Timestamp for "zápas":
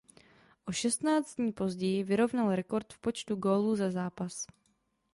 3.91-4.47